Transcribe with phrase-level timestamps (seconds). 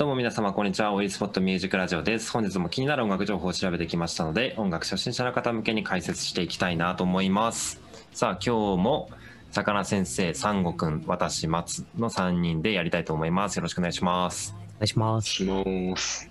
[0.00, 0.94] どうも皆様こんにちは。
[0.94, 2.32] オイルスポットミュージックラジオです。
[2.32, 7.82] 本日も気になる音楽情報を調べてきましたので、音楽初心者の方向けに解説していきたいなと思います。
[8.14, 9.10] さあ、今日も
[9.50, 13.56] 魚先生、サンゴくん、私、松の3人でやりたいと思います。
[13.56, 14.54] よろしくお願いします。
[14.56, 15.28] お願いします。
[15.28, 16.30] します。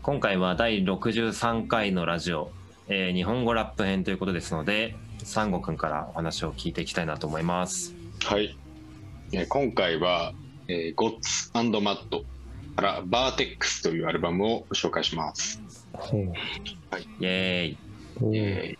[0.00, 2.50] 今回は第63回のラジオ、
[2.88, 7.94] えー日本語ラップ編ということですので、サンゴくんからお話を聞いていきたいなと思います。
[8.24, 8.56] はい。
[9.32, 10.32] えー今回は、
[10.68, 12.24] えー、 Gottz MUD
[12.80, 15.62] から VERTEX というアルバムを紹介します。
[15.92, 16.20] ほう。
[16.22, 16.26] イ
[17.20, 17.78] エーイ。
[18.22, 18.78] おーえ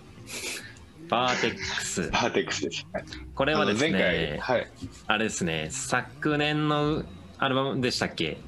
[1.09, 2.11] VERTEX、。
[2.11, 2.87] VERTEX です。
[2.93, 4.71] はいこれはですね、はい。
[5.07, 7.05] あれですね、昨年の
[7.39, 8.39] アルバムでしたっけ？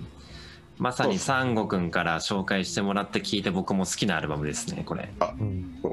[0.78, 5.10] まさにサンゴくんから紹介してもらって聞いて僕も好きなアルバムですね、これ。
[5.20, 5.78] うん。
[5.82, 5.88] そ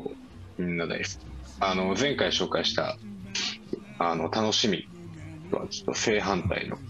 [0.57, 1.17] うみんな大好き。
[1.59, 2.97] あの、前回紹介した、
[3.97, 4.87] あの、楽しみ
[5.51, 6.81] とはちょっと正反対のは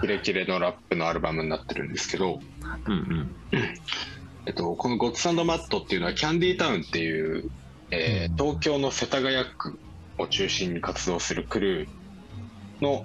[0.00, 2.40] キレキレのラップのアルバムになってるんですけど、
[2.86, 3.36] うんうん。
[4.46, 7.50] えっと、このゴッツマットっていうのはキャンディータウンっていう、
[7.90, 8.36] えーうん。
[8.36, 9.78] 東京の世田谷区
[10.18, 11.88] を中心に活動するクルー
[12.82, 13.04] の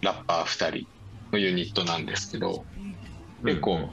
[0.00, 0.88] ラッパー2人
[1.32, 2.64] のユニットなんですけど
[3.44, 3.88] 結構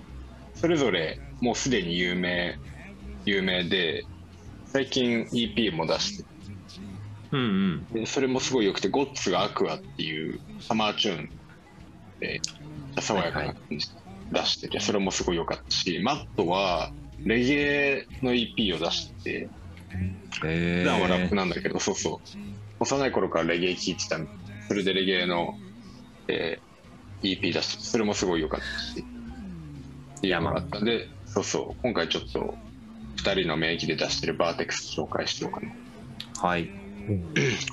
[0.56, 2.58] それぞれもうすでに有名
[3.26, 4.06] 有名で
[4.66, 6.26] 最近 EP も出して
[7.32, 7.86] うんうん。
[7.94, 11.30] でそれもすごい良くてゴッツがアクアっていうサマーチューン
[12.20, 12.42] で
[13.00, 13.96] 爽やかな感じで
[14.32, 19.50] 出しててそれもすごい良かったしマットはレゲエの EP を出してて
[20.46, 22.38] え普段はラップー、なんだけど、そうそう。
[22.80, 24.18] 幼い頃からレゲエ聴いてた
[24.68, 25.56] それでレゲエの、
[26.28, 26.74] えー
[27.24, 28.66] EP 出してそれもすごい良かった
[29.00, 29.06] し
[30.22, 30.80] いやもらった。
[30.80, 31.82] んでそうそう。
[31.82, 32.56] 今回ちょっと
[33.18, 35.72] 2人の免疫で出してるバーテックス紹介しようかな。
[36.48, 36.64] はい。
[36.64, 36.70] い。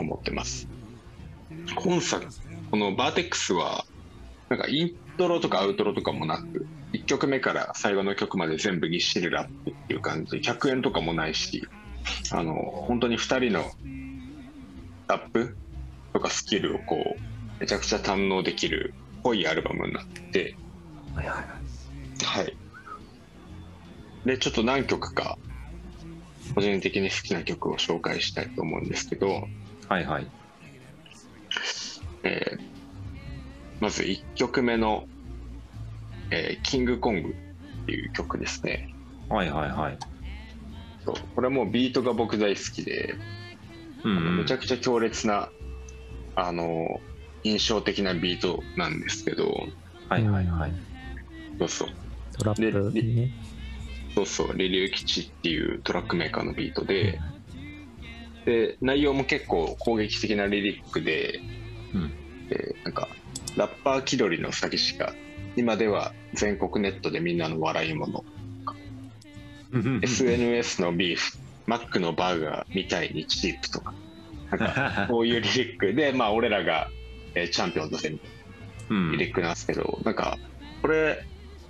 [0.00, 0.68] 思ってます。
[1.74, 2.26] 今作
[2.70, 3.84] このバーテックスは
[4.50, 11.62] なんかイントロとかアウトロとかもなく1曲目から最後の曲まで全部ぎっしりラップっていう感じで100円とかもないし
[12.32, 13.64] あの本当に2人の
[15.06, 15.56] ラップ
[16.12, 20.56] とかスキルをこうめちゃくちゃ堪能できる濃いアルバムになってて
[21.14, 21.36] はいはい。
[22.24, 22.56] はい
[24.24, 25.38] でちょっと何曲か
[26.56, 29.28] 個人的に好きな曲を紹介したいと思うんですけど
[29.88, 30.26] はいはい。
[32.24, 32.69] えー
[33.80, 35.06] まず1曲目の、
[36.30, 37.30] えーキングコング」
[37.82, 38.94] っていう曲ですね
[39.28, 39.98] はいはいはい。
[41.04, 43.14] そうこれはもうビートが僕大好きで、
[44.04, 45.50] うんうんめちゃくちゃ強烈な
[46.34, 47.00] あの
[47.42, 49.68] 印象的なビートなんですけど
[50.08, 50.72] はいはいはい。
[51.58, 51.88] そうそう
[52.38, 53.30] トラップね。
[54.14, 57.20] そうそうリリュウ吉っていうトラックメーカーのビートで
[58.44, 61.40] で内容も結構攻撃的なリリックで
[61.94, 62.10] うん。
[62.48, 63.08] でなんか
[63.60, 65.12] ラッパー気取りの詐欺師が
[65.54, 68.24] 今では全国ネットでみんなの笑い物
[70.02, 73.92] SNS のビーフマックのバーガーみたいにチープとか。
[74.50, 75.92] なんかこういうリリック。
[75.94, 76.88] でまあ俺らが、
[77.34, 78.18] えーチャンピオンとしてリ
[79.18, 80.38] リックなんですけど、なんか
[80.82, 81.24] これ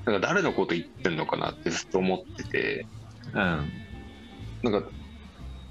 [0.06, 2.86] なんか誰のこと言ってんのかなってずっと思ってて。
[3.34, 3.68] うん。
[4.62, 4.88] なんか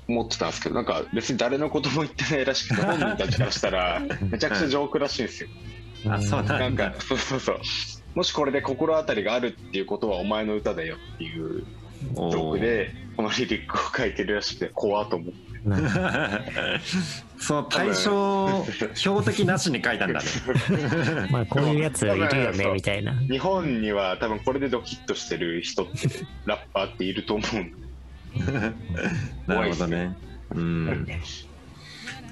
[0.10, 5.50] 思ってたんですけどなんか別に誰のことも言ってないらしくて本人たちからしたら めちゃくちゃジョークらしいんですよ
[6.08, 7.60] あそうなんなんか、そうそうそう。
[8.16, 11.64] もしこれで心当たりがあるっていうことはお前の歌だよっていう
[12.02, 15.50] ジョークで、このリリックを書いてるらしくて、怖っと思って。
[17.38, 20.26] その対象標的なしに書いたんだね。
[21.32, 23.14] まあこういうやついるよねみたいな。
[23.14, 25.94] 日本には多分これでドキッとしてる人って、
[26.46, 28.40] ラッパーっていると思う。
[29.48, 30.16] なるほどね。
[30.52, 31.08] うん。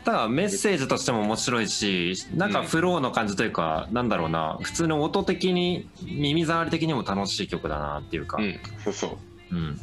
[0.07, 8.37] ただメッセージとしても面白いし、なんかフローの感じというか、なんだろうな、普通の音的に、耳障り的にも楽しい曲だなっていうか。
[8.39, 9.07] うん、そうそ
[9.51, 9.55] う。
[9.55, 9.59] うん。
[9.59, 9.77] うん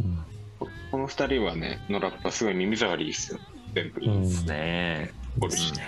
[0.91, 3.39] この二人はね、のラッパーすごい耳障りいいっすよ。
[3.75, 4.09] 全部いい。
[4.09, 5.11] うんですね。
[5.39, 5.83] これして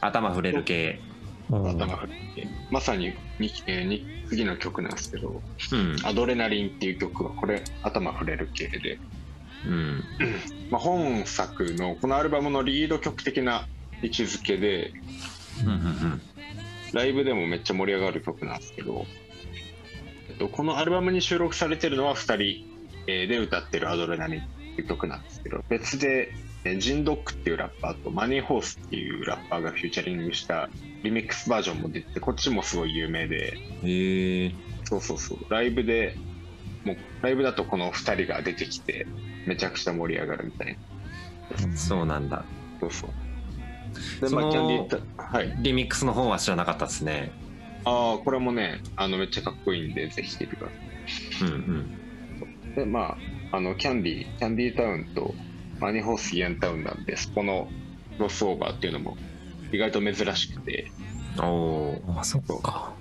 [0.00, 1.00] 頭触れる系。
[1.50, 2.46] うん頭振って。
[2.70, 3.06] まさに
[3.40, 5.42] に、えーに次の曲なんですけど、
[5.72, 5.96] うん。
[6.04, 9.00] アドレナリンっていう曲は、これ頭触れる系で、
[9.66, 10.04] うん。
[10.70, 13.68] まあ、本作のこのアルバムのリード曲的な
[14.02, 14.92] 位置づけで
[15.64, 15.68] うん。
[15.68, 16.22] うん。
[16.92, 19.04] ライブでもめっちゃ盛り上がる曲なんですけど、
[20.30, 22.74] えっと、このアルバムに収録されてるのは2人
[23.06, 24.46] えーで歌ってる「アドレナリン」っ
[24.76, 26.32] ていう曲なんですけど別で
[26.64, 30.70] えージンドックっていうラッパーとマニーホースっていうラッパーがフューチャリングした
[31.02, 34.54] リミックスバージョンも出てこっちもすごい有名でへえ。
[34.84, 36.16] そうそうそうライブで
[36.84, 39.06] もうライブだとこの2人が出てきて
[39.46, 40.76] めちゃくちゃ盛り上がるみたい
[41.72, 41.76] な。
[41.76, 42.44] そうなんだ。
[42.80, 43.10] そうそう。
[44.20, 45.56] でそのまあキャンディータはい。
[45.60, 47.32] リミックスの方は知らなかったですね。
[47.84, 50.72] ああ、これもね、あのめっちゃかっこいいんで、ぜひ聴いてくださ
[51.46, 52.72] うんうん。
[52.72, 52.74] い。
[52.74, 53.16] で、ま
[53.52, 55.34] あ、あのキャンディー、キャンディータウンと
[55.80, 57.68] マニホースイエンタウンなんで、そこの
[58.16, 59.16] クロスオーバーっていうのも
[59.72, 60.90] 意外と珍しくて、
[61.38, 62.20] おおー。
[62.20, 62.92] あそっか。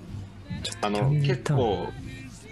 [0.82, 1.88] あの結構、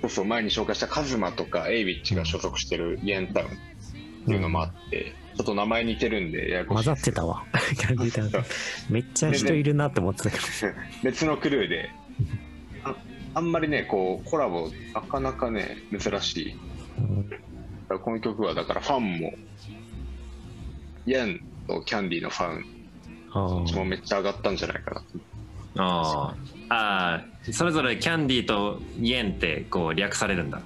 [0.01, 3.57] そうそう、前に紹介したカズマとかエイビッチが所属してるイエンタウンって
[4.27, 7.43] いうのもあって、ちょっと名前似てるんで、ややこしい混ざってたわ。
[7.77, 8.45] キャンディータウン
[8.89, 10.43] めっちゃ人いるなって思ってたけど。
[11.03, 11.89] 別のクルーで
[12.83, 12.95] あ
[13.33, 16.55] あんまりねこうコラボなかなかね珍しい。
[16.99, 17.29] うん
[17.99, 19.33] この曲はだからファンも
[21.05, 22.65] イェンとキャンディーのファン
[23.33, 23.39] あ
[23.75, 25.03] もめっちゃ上がったんじゃないかな。
[25.77, 26.65] あー。
[26.69, 27.53] あー。
[27.53, 30.61] それぞれキャンディーとイエンってこう略されるんだ。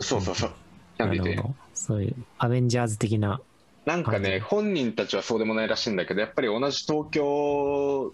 [0.00, 0.50] そうそうそう。
[0.96, 1.30] キャンディーで。
[1.36, 3.40] なるほどそういうアベンジャーズ的な
[3.86, 8.12] なんかね本人たちはそうでもないらしいんだけどやっぱり同じ東京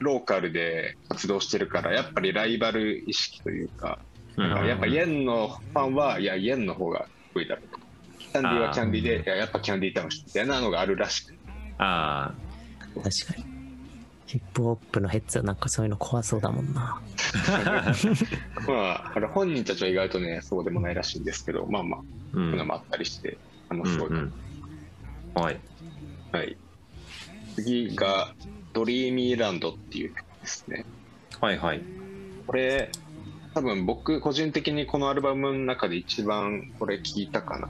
[0.00, 3.98] ローカルで活動してるからやっぱりライバル意識というか
[4.36, 4.66] うん。
[4.66, 7.78] やっぱイエンのファンはいやイエンの方がかっこいいだろうと。
[8.18, 11.34] キャンディーはキャンディーでいややっぱキャンディータウンみたいなのがあるらしく
[11.78, 12.32] あ
[12.94, 13.58] 確かに。
[14.26, 17.00] ヒップホップのヘッズはなんかそういうの怖そうだもんな。
[18.68, 22.00] まあ、あれ本人たちは意外とね、そうでもないらしいんですけど、まあまあ、
[22.32, 23.38] うんのもあったりして、
[23.68, 24.08] あの、すごい。
[24.08, 24.32] うんうん
[25.34, 25.60] はい
[26.32, 26.56] はい。
[27.54, 28.34] 次が、
[28.72, 30.84] ドリーミーランドっていう曲ですね。
[31.40, 31.80] はいはい
[32.46, 32.90] これ、
[33.54, 37.68] 多分僕、個人的にこのアルバムの中で一番これ聞いたかな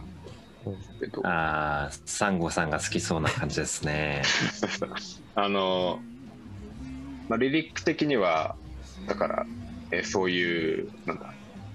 [1.24, 4.22] ああサンゴさんが好きそうな感じですね
[5.34, 6.00] あの、
[7.28, 8.56] まあ、リリック的には、
[9.06, 9.46] だから、
[9.92, 11.34] えーそういう、なんだ、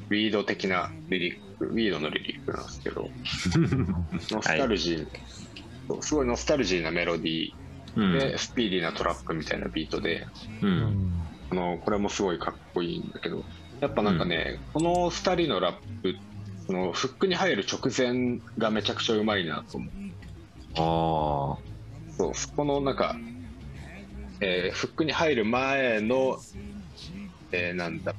[0.09, 3.09] ウィード的なリリック、ウィードのリリックなんですけど、
[4.31, 5.05] ノスタルジー、
[5.87, 7.49] そうすごいノスタルジーなメロディ
[7.95, 8.15] うん。
[8.15, 10.25] ーで、スピーディーなトラップみたいなビートで、
[10.61, 10.73] ううん。
[10.79, 11.13] ん
[11.51, 13.45] あのこれもすごいかっこいいんだけど、
[13.79, 16.15] やっぱなんかね、この2人のラップ、
[16.65, 19.93] そのフックに入る直前がめちゃくちゃうまいなと思う。
[20.75, 21.57] あ
[22.17, 23.15] そうそこのなんか、
[24.41, 26.37] えーフックに入る前の、
[27.51, 28.15] えーなんだ、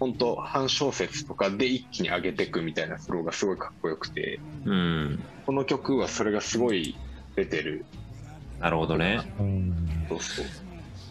[0.00, 5.22] 本当半小節とかで一気に上げていくみたいなフローがすごいかっこよくて、あうん。
[5.44, 6.96] この曲はそれがすごい
[7.36, 7.84] 出てる。
[8.58, 9.20] なるほどね。
[9.38, 10.46] うんそうそう。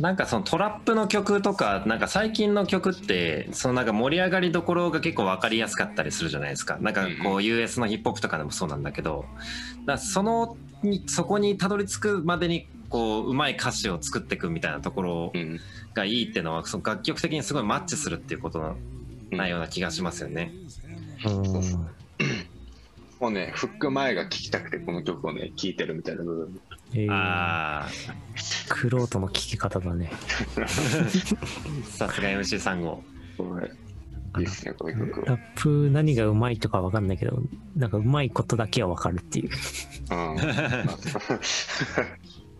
[0.01, 6.77] なんかそのトラップの曲とかなんか最近の曲ってそのなんか盛り上がりどころが結構分かりやすかったりするじゃないですか。
[6.79, 9.25] なんかこう US のヒップホップとかでもそうなんだけど
[9.85, 15.59] だそのにそこにたどり着くまでにこううまい歌詞を作っていくみたいなところうん。
[15.93, 18.75] がいいっていうのはその楽曲的にすごいマッチするっていうことの
[19.31, 20.51] うんないような気がしますよね。
[21.25, 21.43] うん
[23.19, 26.59] もうね、フック前が聴きたくてこの曲をね、聴いてるみたいな部分。
[26.93, 27.87] えーあ
[28.69, 30.11] クロートの聞き方だね
[30.57, 33.03] あ さすが MC3 号。
[34.37, 37.41] いいですね、この曲ラップ何がうまいとかわかんないけど
[37.75, 39.49] なんかうまいことだけはわかるっていう、
[40.13, 40.31] は。
[40.31, 40.37] うん。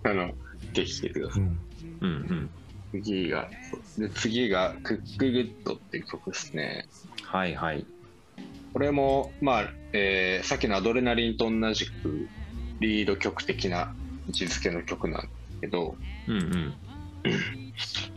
[0.10, 0.34] あの、
[0.74, 1.42] ぜひ聴いてください。
[1.42, 1.60] うん
[2.02, 2.50] うん
[2.94, 3.02] うん。
[3.04, 3.50] 次が、
[3.98, 6.88] で次が、クックグッドっていう曲ですね。
[7.24, 7.86] はいはい。
[8.74, 12.28] これも、まあ、えーさっきのアドレナリンと同じく、
[12.80, 13.94] リード曲的な
[14.28, 15.96] 位置づけの曲なんですけど、
[16.28, 16.74] うんうん。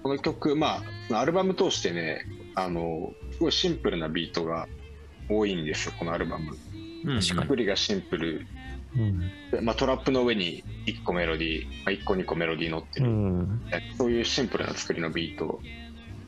[0.02, 4.68] この曲、まあ、アルバム通してね、あの、すごいシンプルなビートが
[5.28, 6.52] 多いんですよ、このアルバム。
[7.04, 8.46] うん確か作りがシンプル
[8.96, 9.20] うん。
[9.50, 13.62] で、まあ、トラップの上に1個メロディー、まあ、1個2個メロディー乗ってうる、ん。
[13.96, 15.60] そういうシンプルな作りのビート、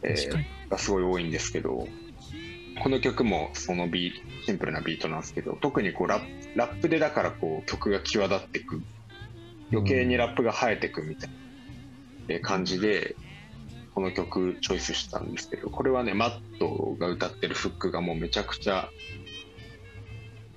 [0.03, 1.87] えーがすごい多いんですけど
[2.83, 8.83] この曲もそのビーシンプルなビートなんですけど特にこうラップラップでだからこう曲が際立ってく
[9.73, 11.35] 余計にラップが映えてくみたいな
[12.29, 13.15] えー感じで
[13.95, 18.89] この曲チョイスしたんですけどこれはねマットが歌ってるフックがもうめちゃくちゃ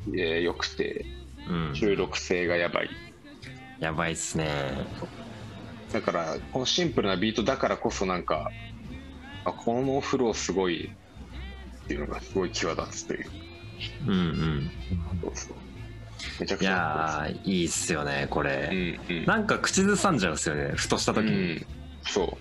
[0.08, 1.06] えー良くて
[1.50, 1.76] うん。
[1.76, 2.90] 収録性がやばい
[3.80, 4.48] やばいっすね。
[5.92, 8.52] だからこのシンプルなビートだからこそなんか
[9.46, 10.92] あこのフローすごい
[11.86, 13.30] っていうのがすごい際立つという
[14.06, 14.72] うんうん。
[15.22, 15.58] そうそう
[16.40, 18.98] めちゃくいちゃやー、いいっすよね、これ。
[19.10, 21.32] うんうんなんか口ずさんじゃうんですよね、ふとした時に。
[21.32, 21.66] うん
[22.04, 22.38] そ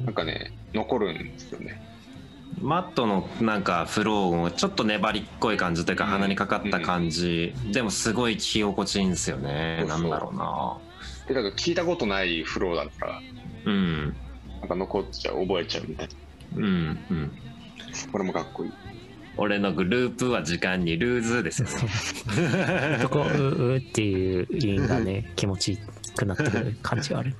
[0.00, 1.80] うなんかね残るんですよね
[2.60, 6.10] マットのなんかフローもちょっと粘りっこい感じというかうん。
[6.10, 10.78] 鼻にかかった感じ、でもすごい聞き心地いいんですよねなんだろうな。
[11.26, 13.20] でだから聞いたことないフローだったら
[13.66, 14.16] うん。
[14.60, 16.08] なんか残っちゃう覚えちゃうみたい
[16.56, 16.66] うんう
[17.14, 17.20] ん。
[17.22, 17.28] な
[18.12, 18.72] これもかっこいい。
[19.36, 22.98] 俺のグループは時間にルーズですよね。
[23.00, 25.78] そ こううっていう韻がね気持ちよ
[26.16, 27.34] くなってくる感じはある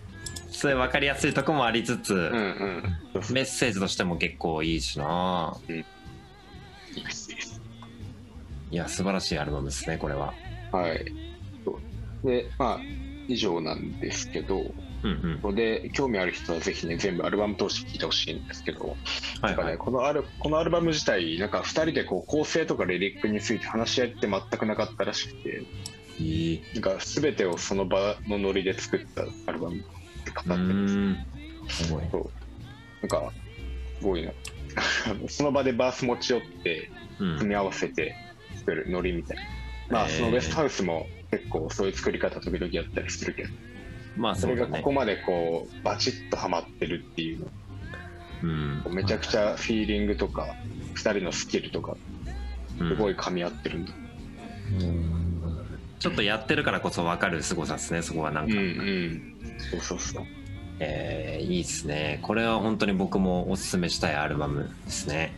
[0.63, 2.85] それ分かりやすいとこもありつつ、うんうん。
[3.33, 5.57] メッセージとしても結構いいしな。
[5.69, 7.61] いいです
[8.71, 10.33] いや素晴らしいアルバムですねこれは。
[10.71, 11.05] はい。
[12.23, 12.81] で、まあ、
[13.27, 14.61] 以上なんですけど、
[15.03, 15.55] うんうん。
[15.57, 18.97] で興味ある人はぜひね、全部アルバム通して聴いてほしいんですけど、
[19.41, 19.67] はいはい。
[19.73, 25.65] ね、このアルこのアルバム自体、なんか2人でこう構成とかリリックについて話し合いって全くなかったらしくて、
[26.75, 29.83] なんか全てをその場のノリで作ったアルバム
[30.23, 31.17] って語うってるん
[31.67, 32.09] ですすごい。
[32.11, 32.31] そう。
[33.03, 33.33] なんか、
[33.99, 34.33] すごいな。
[35.29, 37.39] その場でバース持ち寄って、うん。
[37.39, 38.15] 組み合わせて
[38.57, 39.43] 作るノリみたいな。
[39.91, 43.49] まあ、そのウェストハウスも結構そういう作り方時々やったりするけど、
[44.17, 47.51] まあそそれがここまでこう、バチッとハマってるっていう
[48.43, 48.83] うん。
[48.85, 50.55] の、めちゃくちゃフィーリングとか、
[50.95, 51.97] 2人のスキルとか、
[52.81, 52.89] うん。
[52.89, 53.93] すごい噛み合ってるんだ。
[54.81, 55.22] うん
[56.03, 59.23] ちょっとやってるからこそ分かる凄さですねそこはなんか、うんうん。
[59.71, 60.25] そうそうそう。
[60.81, 65.33] えーいいですねこれは本当に僕もおすすめしたいアルバムですね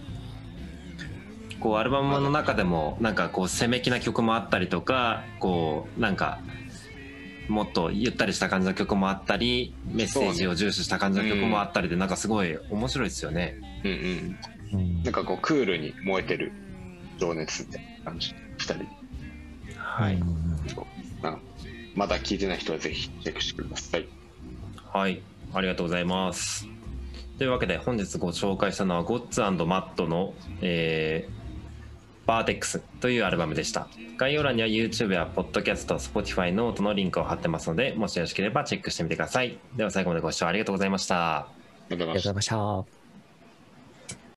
[1.60, 6.38] こうアルバムの中でもなんかこう攻め気な曲もあったりとかこうなんか
[7.48, 14.38] もっとゆったりした感じの曲もあったりメッセージを重視した感じの曲もあったりでなんかすごい面白いですよねうんうん。
[14.80, 16.52] うんなんかこう、クールに燃えてる
[17.18, 18.34] 情熱みたいな感じ。
[18.58, 18.86] 2人。
[19.78, 20.18] はい
[21.22, 21.38] な
[21.94, 24.06] まだ聞いてない人はぜひチェックしてください。
[24.92, 26.68] はい、ありがとうございます。
[27.38, 31.44] というわけで本日ご紹介したのは Gottz MUD の、えー
[32.26, 33.88] VERTEX というアルバムでした。
[34.16, 39.58] 概要欄には YouTube や Podcast、Spotify、 note のリンクを貼ってますので、もしよろしければチェックしてみてください。
[39.76, 40.46] では最後までご視聴。
[40.46, 41.46] ありがとうございましたあ
[41.90, 43.03] りがとうございました。